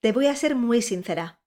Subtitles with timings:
[0.00, 1.40] Te voy a ser muy sincera.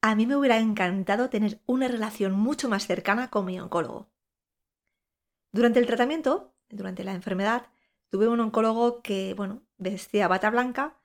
[0.00, 4.08] A mí me hubiera encantado tener una relación mucho más cercana con mi oncólogo.
[5.52, 7.66] Durante el tratamiento, durante la enfermedad,
[8.10, 11.00] tuve un oncólogo que, bueno, vestía bata blanca,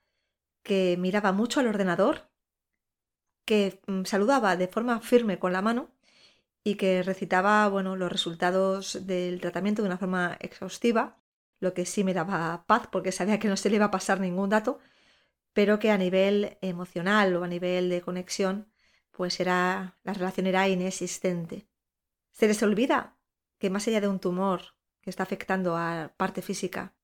[0.63, 2.29] que miraba mucho al ordenador,
[3.45, 5.91] que mm, saludaba de forma firme con la mano
[6.63, 11.17] y que recitaba, bueno, los resultados del tratamiento de una forma exhaustiva,
[11.59, 14.19] lo que sí me daba paz porque sabía que no se le iba a pasar
[14.19, 14.79] ningún dato,
[15.53, 18.71] pero que a nivel emocional o a nivel de conexión,
[19.11, 21.67] pues era la relación era inexistente.
[22.31, 23.17] Se les olvida
[23.57, 26.95] que más allá de un tumor que está afectando a parte física,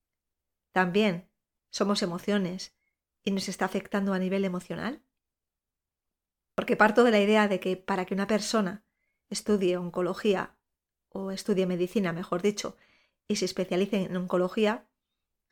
[0.72, 1.30] también
[1.70, 2.76] somos emociones
[3.24, 5.04] y nos está afectando a nivel emocional.
[6.56, 8.86] Porque parto de la idea de que para que una persona
[9.30, 10.58] estudie oncología
[11.10, 12.78] o estudie medicina, mejor dicho,
[13.28, 14.88] y se especialice en oncología,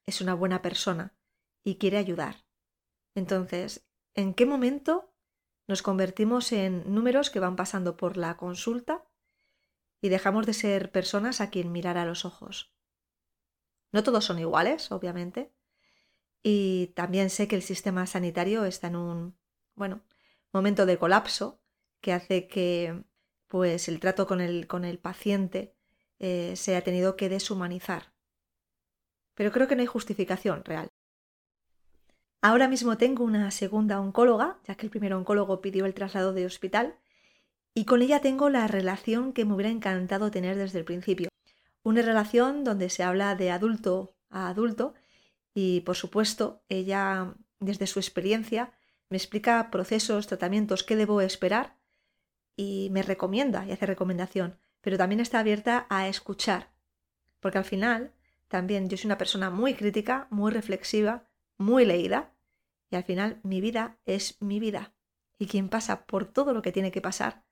[0.06, 1.16] es una buena persona
[1.64, 2.43] y quiere ayudar.
[3.16, 5.14] Entonces, ¿en qué momento
[5.68, 9.06] nos convertimos en números que van pasando por la consulta
[10.02, 12.74] y dejamos de ser personas a quien mirar a los ojos?
[13.92, 15.54] No todos son iguales, obviamente,
[16.42, 19.38] y también sé que el sistema sanitario está en un,
[19.76, 20.02] bueno,
[20.52, 21.62] momento de colapso
[22.02, 23.04] que hace que
[23.48, 25.76] pues el trato con el, con el paciente
[26.20, 28.14] eh, se ha tenido que deshumanizar.
[29.36, 30.92] Pero creo que no hay justificación real.
[32.46, 36.46] Ahora mismo tengo una segunda oncóloga, ya que el primer oncólogo pidió el traslado de
[36.46, 36.98] hospital,
[37.74, 41.30] y con ella tengo la relación que me hubiera encantado tener desde el principio.
[41.84, 44.94] Una relación donde se habla de adulto a adulto
[45.54, 48.74] y, por supuesto, ella, desde su experiencia,
[49.08, 51.78] me explica procesos, tratamientos, qué debo esperar
[52.58, 56.74] y me recomienda y hace recomendación, pero también está abierta a escuchar,
[57.40, 58.12] porque al final
[58.50, 62.33] también yo soy una persona muy crítica, muy reflexiva, muy leída,
[62.94, 64.94] y al final mi vida es mi vida,
[65.40, 67.44] y quien pasa por todo lo que tiene que pasar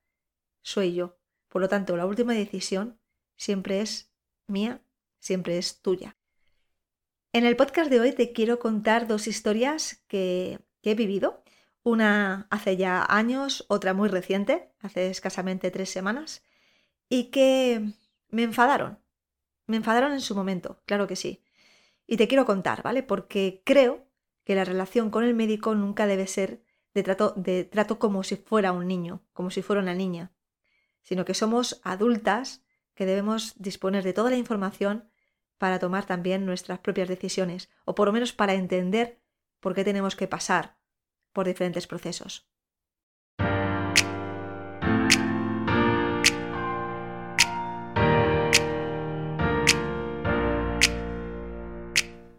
[0.62, 1.18] soy yo.
[1.48, 3.00] Por lo tanto, la última decisión
[3.36, 4.12] siempre es
[4.46, 4.82] mía,
[5.18, 6.16] siempre es tuya.
[7.32, 11.42] En el podcast de hoy te quiero contar dos historias que, he vivido
[11.82, 16.44] una hace ya años, otra muy reciente, hace escasamente tres semanas,
[17.08, 17.94] y que
[18.28, 19.00] me enfadaron.
[19.66, 21.42] Me enfadaron en su momento, claro que sí.
[22.06, 23.02] Y te quiero contar, ¿vale?
[23.02, 24.06] Porque creo
[24.44, 26.62] que la relación con el médico nunca debe ser
[26.94, 30.32] de trato, como si fuera un niño, como si fuera una niña,
[31.02, 32.64] sino que somos adultas
[32.94, 35.10] que debemos disponer de toda la información
[35.58, 39.22] para tomar también nuestras propias decisiones, o por lo menos para entender
[39.60, 40.76] por qué tenemos que pasar
[41.32, 42.48] por diferentes procesos.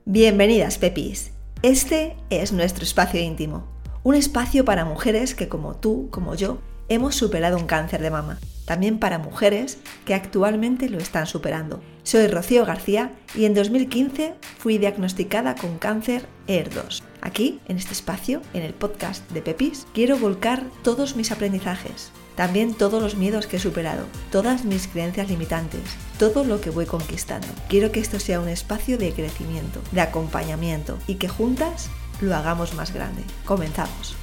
[0.06, 1.34] Bienvenidas, Pepis.
[1.64, 3.64] Este es nuestro espacio íntimo,
[4.04, 6.58] un espacio para mujeres que como tú, como yo,
[6.90, 8.38] hemos superado un cáncer de mama.
[8.66, 11.82] También para mujeres que actualmente lo están superando.
[12.04, 17.02] Soy Rocío García y en 2015 fui diagnosticada con cáncer ER2.
[17.26, 22.74] Aquí, en este espacio, en el podcast de Pepis, quiero volcar todos mis aprendizajes, también
[22.74, 27.48] todos los miedos que he superado, todas mis creencias limitantes, todo lo que voy conquistando.
[27.70, 31.90] Quiero que esto sea un espacio de crecimiento, de acompañamiento y que juntas
[32.20, 33.24] lo hagamos más grande.
[33.46, 34.18] Comenzamos.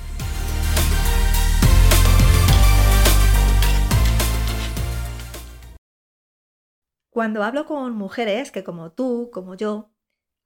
[7.08, 9.90] Cuando hablo con mujeres que como tú, como yo,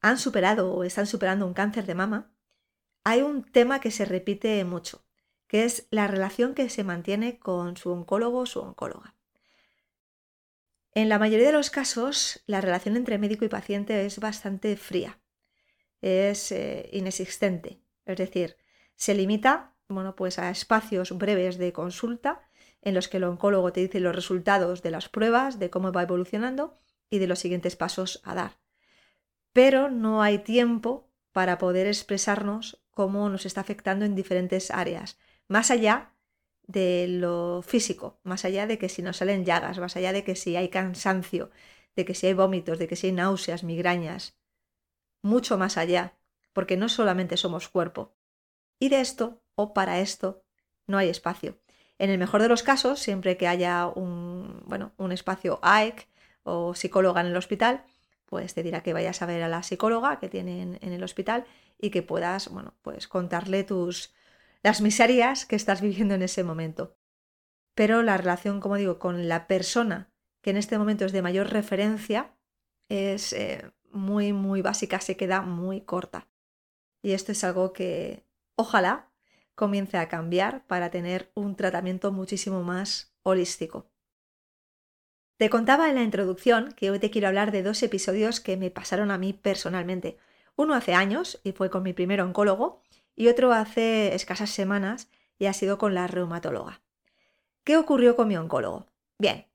[0.01, 2.34] han superado o están superando un cáncer de mama,
[3.05, 5.05] hay un tema que se repite mucho,
[5.47, 9.15] que es la relación que se mantiene con su oncólogo o su oncóloga.
[10.93, 15.21] En la mayoría de los casos, la relación entre médico y paciente es bastante fría,
[16.01, 18.57] es eh, inexistente, es decir,
[18.97, 22.43] se limita bueno, pues a espacios breves de consulta
[22.83, 26.03] en los que el oncólogo te dice los resultados de las pruebas, de cómo va
[26.03, 26.77] evolucionando
[27.11, 28.59] y de los siguientes pasos a dar.
[29.53, 35.71] Pero no hay tiempo para poder expresarnos cómo nos está afectando en diferentes áreas, más
[35.71, 36.15] allá
[36.67, 40.37] de lo físico, más allá de que si nos salen llagas, más allá de que
[40.37, 41.51] si hay cansancio,
[41.97, 44.39] de que si hay vómitos, de que si hay náuseas, migrañas,
[45.23, 46.17] mucho más allá,
[46.53, 48.15] porque no solamente somos cuerpo.
[48.79, 50.45] Y de esto, o para esto,
[50.87, 51.59] no hay espacio.
[51.99, 56.09] En el mejor de los casos, siempre que haya un, bueno, un espacio AEC
[56.43, 57.85] o psicóloga en el hospital,
[58.35, 61.45] pues te dirá que vayas a ver a la psicóloga que tienen en el hospital
[61.81, 64.13] y que puedas, bueno, pues contarle tus
[64.65, 66.97] las miserias que estás viviendo en ese momento.
[67.77, 70.11] Pero la relación, como digo, con la persona
[70.43, 72.35] que en este momento es de mayor referencia
[72.89, 76.27] es eh, muy, muy básica, se queda muy corta.
[77.03, 78.27] Y esto es algo que
[78.57, 79.13] ojalá
[79.55, 83.94] comience a cambiar para tener un tratamiento muchísimo más holístico.
[85.37, 88.71] Te contaba en la introducción que hoy te quiero hablar de dos episodios que me
[88.71, 90.17] pasaron a mí personalmente.
[90.55, 92.81] Uno hace años y fue con mi primer oncólogo
[93.17, 95.09] y otro hace escasas semanas
[95.39, 96.83] y ha sido con la reumatóloga.
[97.65, 98.87] ¿Qué ocurrió con mi oncólogo?
[99.19, 99.47] Bien,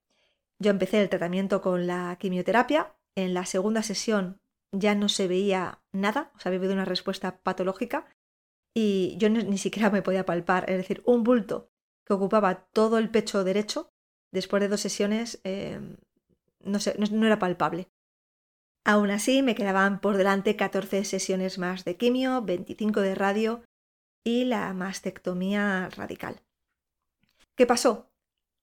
[0.60, 2.94] yo empecé el tratamiento con la quimioterapia.
[3.16, 4.42] En la segunda sesión
[4.72, 8.06] ya no se veía nada, o sea, había habido una respuesta patológica
[8.74, 11.70] y yo ni, siquiera me podía palpar, es decir, un bulto
[12.06, 13.92] que ocupaba todo el pecho derecho,
[14.32, 15.98] después de dos sesiones, em,
[16.62, 16.80] no,
[17.26, 17.90] era palpable.
[18.86, 23.64] Aún así, me quedaban por delante 14 sesiones más de quimio, 25 de radio
[24.24, 26.42] y la mastectomía radical.
[27.56, 28.10] ¿Qué pasó?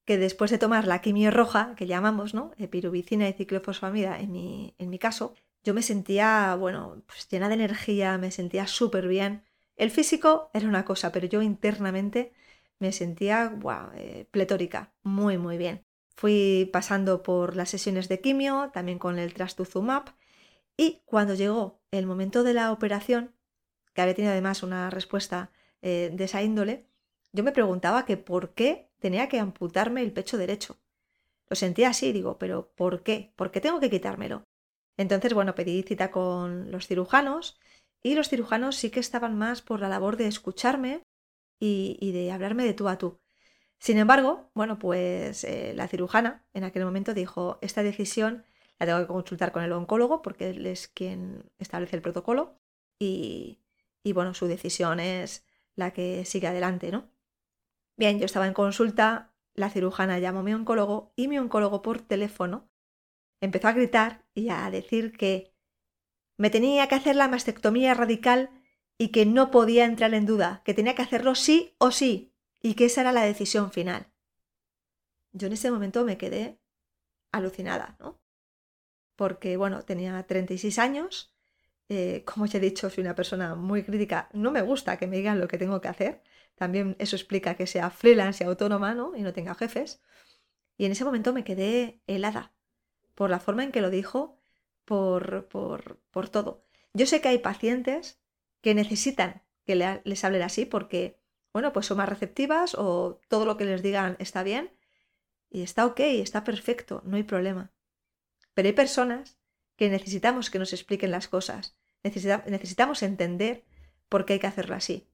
[0.05, 2.53] Que después de tomar la quimio roja, que llamamos, ¿no?
[2.57, 5.35] Epirubicina y ciclofosfamida en mi, en mi caso,
[5.65, 9.43] yo me sentía, bueno, pues llena de energía, me sentía súper bien.
[9.77, 12.33] El físico era una cosa, pero yo internamente
[12.79, 13.59] me sentía
[13.95, 15.85] eh, pletórica, muy, muy bien.
[16.17, 20.15] Fui pasando por las sesiones de quimio, también con el trastuzumab,
[20.77, 23.35] y cuando llegó el momento de la operación,
[23.95, 25.51] que había tenido además una respuesta
[25.83, 26.87] eh, de esa índole,
[27.33, 30.79] yo me preguntaba que por qué tenía que amputarme el pecho derecho.
[31.49, 33.33] Lo sentía así, digo, pero ¿por qué?
[33.37, 34.45] ¿Por qué tengo que quitármelo?
[34.97, 37.59] Entonces, bueno, pedí cita con los cirujanos
[38.03, 41.03] y los cirujanos sí que estaban más por la labor de escucharme
[41.59, 43.21] y, de hablarme de tú a tú.
[43.79, 48.45] Sin embargo, bueno, pues eh, la cirujana en aquel momento dijo, esta decisión
[48.79, 52.59] la tengo que consultar con el oncólogo porque él es quien establece el protocolo
[52.99, 53.61] y,
[54.03, 55.45] y bueno, su decisión es
[55.75, 57.11] la que sigue adelante, ¿no?
[57.97, 62.01] Bien, yo estaba en consulta, la cirujana llamó a mi oncólogo y mi oncólogo por
[62.01, 62.69] teléfono
[63.41, 65.55] empezó a gritar y a decir que
[66.37, 68.51] me tenía que hacer la mastectomía radical
[68.99, 72.33] y que no podía entrar en duda, que tenía que hacerlo sí o sí
[72.63, 74.09] y que esa era la decisión final.
[75.33, 76.59] Yo en ese momento me quedé
[77.31, 78.21] alucinada, ¿no?
[79.17, 81.35] Porque, bueno, tenía 36 años,
[81.89, 85.17] eh, como ya he dicho, soy una persona muy crítica, no me gusta que me
[85.17, 86.23] digan lo que tengo que hacer,
[86.55, 89.15] también eso explica que sea freelance y autónoma, ¿no?
[89.15, 90.03] Y no tenga jefes.
[90.79, 92.55] Y en ese momento me quedé helada
[93.15, 94.39] por la forma en que lo dijo,
[94.85, 96.65] por, por, por todo.
[96.95, 98.21] Yo sé que hay pacientes
[98.61, 101.19] que necesitan que les hablen así porque,
[101.53, 104.71] bueno, pues son más receptivas o todo lo que les digan está bien
[105.51, 107.73] y está ok, está perfecto, no hay problema.
[108.55, 109.39] Pero hay personas
[109.77, 113.65] que necesitamos que nos expliquen las cosas, necesitamos entender
[114.09, 115.09] por qué hay que hacerlo así.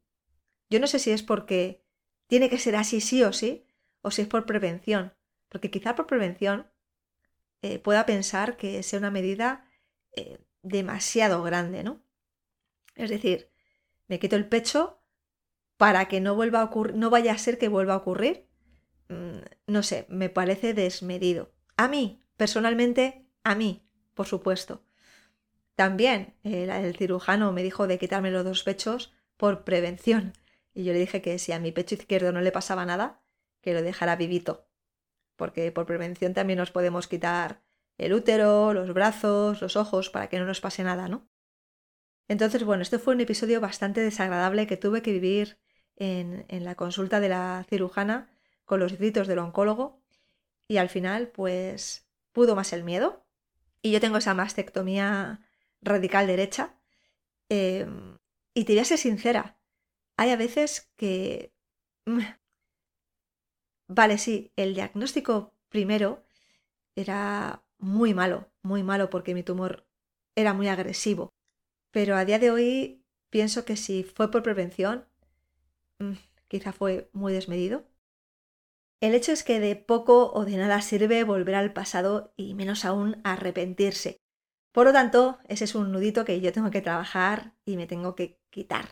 [0.71, 1.83] Yo no sé si es porque
[2.27, 3.67] tiene que ser así sí o sí,
[4.03, 5.15] o si es por prevención,
[5.49, 6.71] porque quizá por prevención
[7.63, 9.69] eh, pueda pensar que sea una medida
[10.17, 12.03] eh, demasiado grande, ¿no?
[12.95, 13.51] Es decir,
[14.09, 15.01] me quito el pecho
[15.77, 18.47] para que no vuelva a ocurrir, no vaya a ser que vuelva a ocurrir.
[19.09, 21.53] Mm, no sé, me parece desmedido.
[21.77, 24.85] A mí, personalmente, a mí, por supuesto.
[25.75, 30.35] También el, cirujano me dijo de quitarme los dos pechos por prevención.
[30.75, 33.23] Y yo le dije que si a mi pecho izquierdo no le pasaba nada,
[33.61, 34.69] que lo dejara vivito.
[35.37, 37.63] Porque por prevención también nos podemos quitar
[37.99, 41.29] el útero, los brazos, los ojos, para que no nos pase nada, ¿no?
[42.33, 45.59] Entonces, bueno, este fue un episodio bastante desagradable que tuve que vivir
[45.97, 50.01] en, la consulta de la cirujana con los gritos del oncólogo
[50.67, 53.27] y al final, pues, pudo más el miedo.
[53.83, 55.41] Y yo tengo esa mastectomía
[55.83, 56.75] radical derecha.
[57.51, 58.17] Em,
[58.55, 59.59] y te voy a ser sincera,
[60.17, 61.53] hay a veces que...
[62.07, 62.21] Mm,
[63.89, 66.25] vale, sí, el diagnóstico primero
[66.97, 69.87] era muy malo, muy malo porque mi tumor
[70.35, 71.32] era muy agresivo.
[71.93, 75.05] Pero a día de hoy pienso que si fue por prevención,
[76.01, 76.15] mm,
[76.49, 77.85] quizá fue muy desmedido.
[79.01, 82.85] El hecho es que de poco o de nada sirve volver al pasado y menos
[82.85, 84.21] aún arrepentirse.
[84.73, 88.15] Por lo tanto, ese es un nudito que yo tengo que trabajar y me tengo
[88.15, 88.89] que quitar.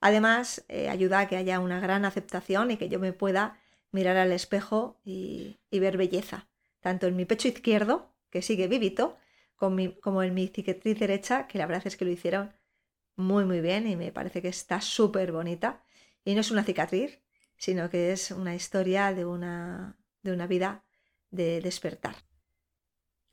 [0.00, 3.58] Además, eh, ayuda a que haya una gran aceptación y que yo me pueda
[3.90, 6.48] mirar al espejo y, y ver belleza,
[6.80, 9.16] tanto en mi pecho izquierdo, que sigue vivito,
[9.58, 12.54] como en mi cicatriz derecha, que la verdad es que lo hicieron
[13.16, 15.82] muy muy bien y me parece que está súper bonita.
[16.24, 17.20] Y no es una cicatriz,
[17.56, 20.84] sino que es una historia de una, de una vida
[21.30, 22.16] de despertar.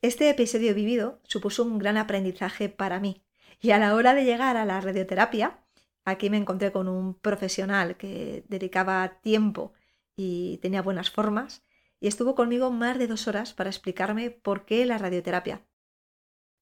[0.02, 3.24] Este episodio vivido supuso un gran aprendizaje para mí
[3.60, 5.64] y a la hora de llegar a la radioterapia,
[6.04, 9.72] aquí me encontré con un profesional que dedicaba tiempo
[10.16, 11.64] y tenía buenas formas
[12.00, 15.66] y estuvo conmigo más de dos horas para explicarme por qué la radioterapia.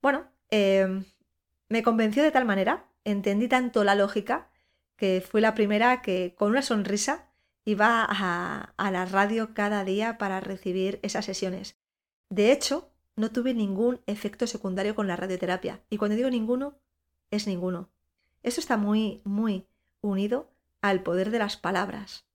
[0.04, 1.06] Bueno, em,
[1.70, 4.50] me convenció de tal manera, entendí tanto la lógica,
[4.96, 7.32] que fui la primera que con una sonrisa
[7.64, 11.78] iba a, a la radio cada día para recibir esas sesiones.
[12.28, 15.82] De hecho, no tuve ningún efecto secundario con la radioterapia.
[15.88, 16.78] Y cuando digo ninguno,
[17.30, 17.88] es ninguno.
[18.42, 19.66] Eso está muy, muy
[20.02, 22.26] unido al poder de las palabras.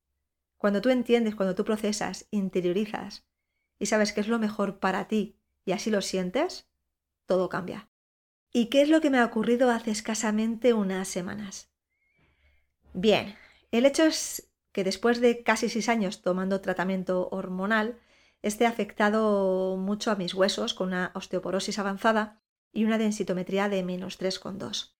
[0.57, 3.27] Cuando tú entiendes, cuando tú procesas, interiorizas
[3.77, 6.68] y sabes que es lo mejor para ti y así lo sientes,
[7.29, 7.87] todo cambia.
[8.51, 11.71] ¿Y qué es lo que me ha ocurrido hace escasamente unas semanas?
[12.93, 13.35] Bien,
[13.71, 17.99] el hecho es que después de casi seis años tomando tratamiento hormonal,
[18.41, 22.41] esté afectado mucho a mis huesos con una osteoporosis avanzada
[22.73, 24.95] y una densitometría de menos 3,2.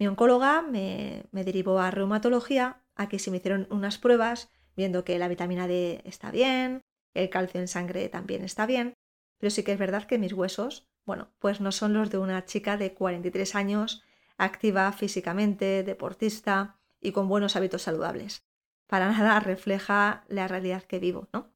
[0.00, 5.04] Mi oncóloga me, me derivó a reumatología, a que se me hicieron unas pruebas viendo
[5.04, 6.82] que la vitamina D está bien,
[7.14, 8.94] el calcio en sangre también está bien,
[9.38, 12.44] pero sí que es verdad que mis huesos, bueno, pues no son los de una
[12.44, 14.04] chica de 43 años,
[14.36, 18.44] activa físicamente, deportista y con buenos hábitos saludables.
[18.86, 21.50] Para nada refleja la realidad que vivo, ¿no?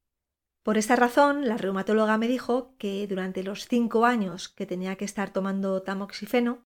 [0.63, 5.05] Por esta razón, la reumatóloga me dijo que durante los cinco años que tenía que
[5.05, 6.65] estar tomando tamoxifeno,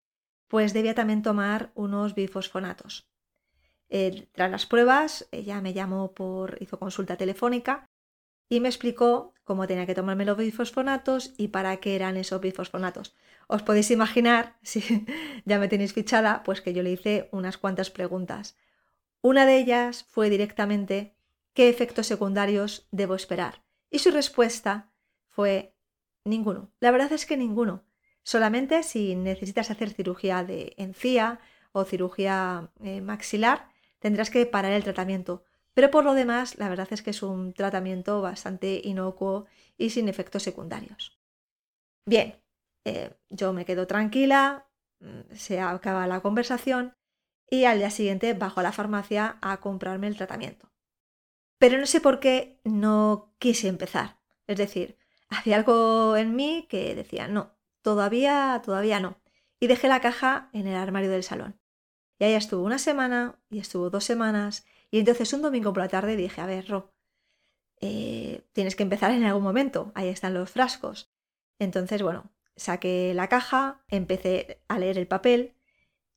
[0.48, 3.10] pues debía también tomar unos bifosfonatos.
[3.90, 7.89] Eh, tras las pruebas, ella me llamó por, hizo consulta telefónica
[8.50, 13.14] y me explicó cómo tenía que tomarme los bifosfonatos y para qué eran esos bifosfonatos.
[13.46, 15.06] Os podéis imaginar, si
[15.46, 18.58] ya me tenéis fichada, pues que yo le hice unas cuantas preguntas.
[19.22, 21.14] Una de ellas fue directamente
[21.54, 23.62] ¿qué efectos secundarios debo esperar?
[23.88, 24.90] Y su respuesta
[25.28, 25.74] fue
[26.24, 26.70] ninguno.
[26.80, 27.84] La verdad es que ninguno.
[28.22, 31.40] Solamente si necesitas hacer cirugía de encía
[31.72, 33.68] o cirugía eh, maxilar,
[34.00, 35.44] tendrás que parar el tratamiento.
[35.74, 39.46] Pero por lo demás, la verdad es que es un tratamiento bastante inocuo
[39.78, 41.18] y sin efectos secundarios.
[42.06, 42.34] Bien,
[42.84, 44.66] eh, yo me quedo tranquila,
[45.00, 46.94] mm, se acaba la conversación
[47.48, 50.70] y al día siguiente bajo a la farmacia a comprarme el tratamiento.
[51.58, 54.18] Pero no sé por qué no quise empezar.
[54.46, 54.96] Es decir,
[55.28, 59.20] había algo en mí que decía, no, todavía, todavía no.
[59.60, 61.60] Y dejé la caja en el armario del salón.
[62.18, 64.66] Y ahí estuvo una semana y estuvo dos semanas.
[64.90, 66.92] Y entonces un domingo por la tarde dije, a ver, Ro,
[67.80, 69.92] eh, tienes que empezar en algún momento.
[69.94, 71.10] Ahí están los frascos.
[71.58, 75.54] Entonces, bueno, saqué la caja, empecé a leer el papel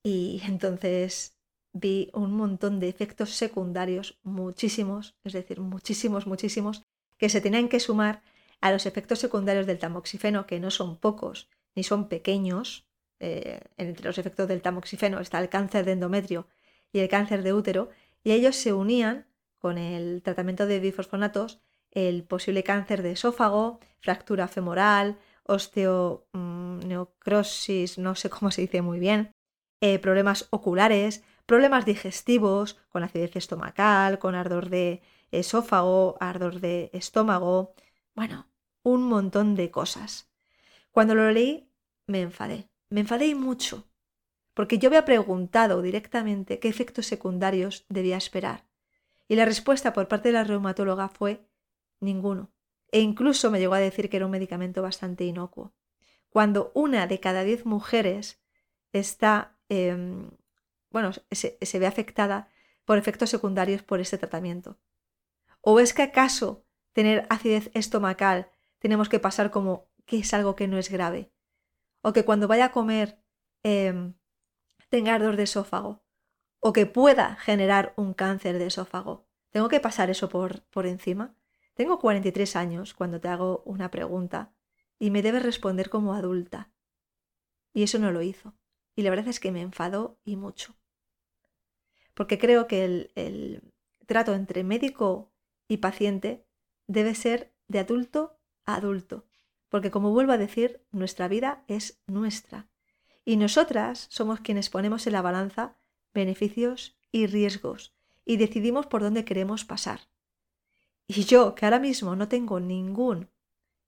[0.04, 1.38] y entonces
[1.74, 6.84] vi un montón de efectos secundarios, muchísimos, es decir, muchísimos, muchísimos,
[7.18, 8.22] que se tenían que sumar
[8.62, 12.86] a los efectos secundarios del tamoxifeno, que no son pocos ni son pequeños,
[13.20, 16.48] eh, entre los efectos del tamoxifeno está el cáncer de endometrio
[16.92, 17.90] y el cáncer de útero,
[18.24, 19.28] y ellos se unían
[19.60, 21.62] con el tratamiento de bifosfonatos
[21.92, 29.34] el posible cáncer de esófago, fractura femoral, osteonecrosis, no sé cómo se dice muy bien,
[29.82, 35.02] eh, problemas oculares, problemas digestivos, con acidez estomacal, con ardor de
[35.32, 37.76] esófago, ardor de estómago,
[38.16, 38.48] bueno,
[38.84, 40.30] un montón de cosas.
[40.92, 41.70] Cuando lo leí,
[42.08, 42.70] me enfadé.
[42.90, 43.88] Me enfadé mucho,
[44.54, 48.66] porque yo había preguntado directamente qué efectos secundarios debía esperar.
[49.28, 51.48] Y la respuesta por parte de la reumatóloga fue
[52.00, 52.52] ninguno.
[52.92, 55.74] E incluso me llegó a decir que era un medicamento bastante inocuo.
[56.30, 58.42] Cuando una de cada diez mujeres
[58.92, 60.30] está, em,
[60.92, 62.50] bueno, se, ve afectada
[62.86, 64.78] por efectos secundarios por este tratamiento.
[65.62, 70.68] ¿O es que acaso tener acidez estomacal tenemos que pasar como que es algo que
[70.68, 71.32] no es grave?
[72.04, 73.18] o que cuando vaya a comer
[73.64, 74.14] em,
[74.94, 76.04] tenga ardor de esófago,
[76.60, 79.26] o que pueda generar un cáncer de esófago.
[79.50, 81.36] ¿Tengo que pasar eso por, por encima?
[81.74, 84.54] Tengo 43 años cuando te hago una pregunta
[85.00, 86.72] y me debes responder como adulta.
[87.74, 88.54] Y eso no lo hizo.
[88.96, 90.76] Y la verdad es que me enfadó y mucho.
[92.14, 93.74] Porque creo que el, el
[94.06, 95.34] trato entre médico
[95.68, 96.46] y paciente
[96.86, 99.26] debe ser de adulto a adulto.
[99.70, 102.70] Porque como vuelvo a decir, nuestra vida es nuestra.
[103.26, 105.78] Y nosotras somos quienes ponemos en la balanza
[106.14, 110.02] beneficios y riesgos y decidimos por dónde queremos pasar.
[111.08, 113.30] Y yo, que ahora mismo no tengo ningún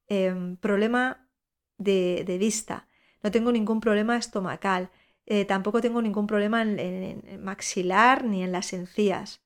[0.08, 1.30] em, problema
[1.78, 2.88] de, vista,
[3.24, 4.92] no tengo ningún problema estomacal,
[5.26, 9.44] eh, tampoco tengo ningún problema en, maxilar ni en las encías.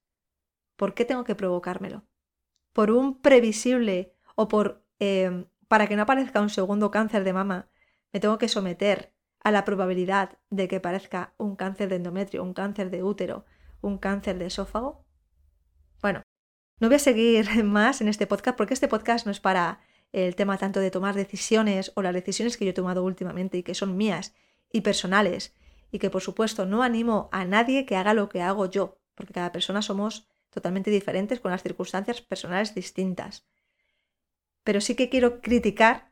[0.76, 2.06] ¿Por qué tengo que provocármelo?
[2.74, 7.70] ¿Por un previsible o por em, para que no aparezca un segundo cáncer de mama,
[8.12, 12.54] me tengo que someter a la probabilidad de que parezca un cáncer de endometrio, un
[12.54, 13.46] cáncer de útero,
[13.82, 15.06] un cáncer de esófago?
[16.02, 16.24] Bueno,
[16.80, 19.80] no voy a seguir más en este podcast porque este podcast no es para
[20.12, 23.64] el tema tanto de tomar decisiones o las decisiones que yo he tomado últimamente y
[23.64, 24.34] que son mías
[24.72, 25.56] y personales
[25.92, 29.34] y que por supuesto no animo a nadie que haga lo que hago yo, porque
[29.34, 33.48] cada persona somos totalmente diferentes con las circunstancias personales distintas.
[34.64, 36.12] Pero sí que quiero criticar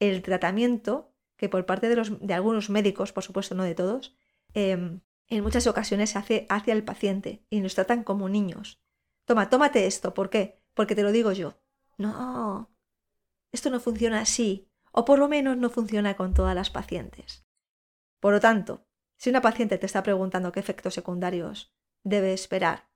[0.00, 4.16] el tratamiento que por parte de, los, de algunos médicos, por supuesto no de todos,
[4.52, 8.82] em, en muchas ocasiones se hace hacia el paciente y nos tratan como niños.
[9.24, 10.14] Toma, tómate esto.
[10.14, 10.60] ¿Por qué?
[10.74, 11.58] Porque te lo digo yo.
[11.96, 12.70] No,
[13.52, 17.46] esto no funciona así, o por lo menos no funciona con todas las pacientes.
[18.20, 18.86] Por lo tanto,
[19.16, 21.72] si una paciente te está preguntando qué efectos secundarios
[22.02, 22.88] debe esperar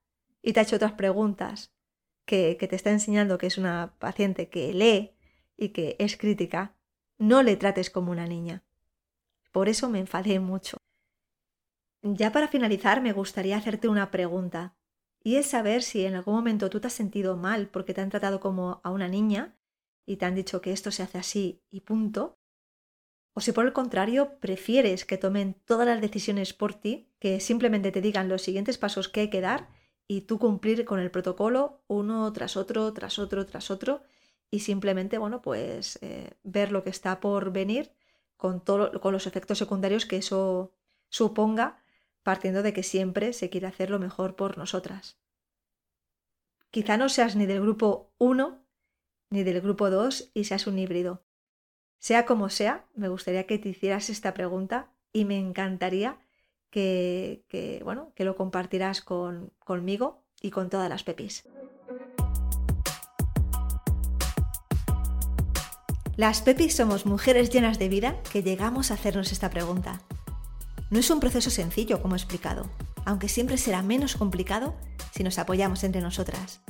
[0.42, 1.73] y te ha hecho otras preguntas
[2.25, 5.16] que, que te está enseñando que es una paciente que lee
[5.57, 6.75] y que es crítica,
[7.19, 8.65] no le trates como una niña.
[9.53, 10.79] Por eso me enfadé mucho.
[12.03, 14.77] Ya para finalizar, me gustaría hacerte una pregunta,
[15.23, 18.11] y es saber si en algún momento tú te has sentido mal porque te han
[18.11, 19.59] tratado como a una niña
[20.07, 22.39] y te han dicho que esto se hace así y punto,
[23.35, 27.93] o si por el contrario prefieres que tomen todas las decisiones por ti, que simplemente
[27.93, 29.69] te digan los siguientes pasos que hay que dar
[30.09, 34.03] y tú cumplir con el protocolo uno tras otro, tras otro, tras otro,
[34.50, 37.93] y simplemente, bueno, pues eh, ver lo que está por venir
[38.37, 40.73] con, todo, con los efectos secundarios que eso
[41.09, 41.83] suponga
[42.23, 45.19] partiendo de que siempre se quiere hacer lo mejor por nosotras.
[46.71, 48.62] Quizá no seas ni del grupo 1
[49.31, 51.23] ni del grupo 2 y seas un híbrido.
[51.99, 56.19] Sea como sea, me gustaría que te hicieras esta pregunta y me encantaría
[56.71, 61.45] que, que bueno, que lo compartirás con, conmigo y con todas las pepis.
[66.19, 70.01] Las pepis somos mujeres llenas de vida que llegamos a hacernos esta pregunta.
[70.91, 72.69] No es un proceso sencillo, como he explicado,
[73.05, 74.75] aunque siempre será menos complicado
[75.15, 76.61] si nos apoyamos entre nosotras.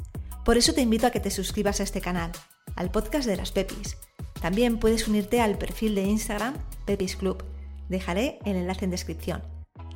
[0.45, 2.31] Por eso te invito a que te suscribas a este canal,
[2.77, 3.97] al podcast de las Pepis.
[4.39, 6.53] También puedes unirte al perfil de Instagram
[6.85, 7.43] Pepis Club.
[7.89, 9.43] Dejaré el enlace en descripción.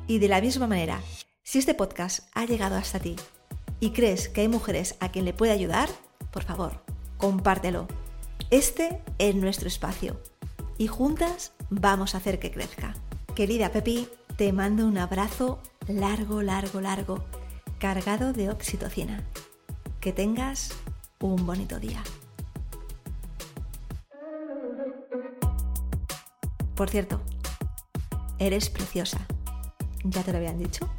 [0.07, 0.99] Y de la misma manera,
[1.43, 3.17] si este podcast ha llegado hasta ti
[3.79, 5.89] y crees que hay mujeres a quien le puede ayudar,
[6.31, 6.83] por favor,
[7.17, 7.87] compártelo.
[8.49, 10.19] Este es nuestro espacio
[10.77, 12.93] y juntas vamos a hacer que crezca.
[13.35, 17.25] Querida Pepi, te mando un abrazo largo, largo, largo,
[17.79, 19.23] cargado de oxitocina.
[19.99, 20.71] Que tengas
[21.19, 22.03] un bonito día.
[26.75, 27.21] Por cierto,
[28.39, 29.25] eres preciosa.
[30.03, 30.89] ¿Ya te lo habían dicho?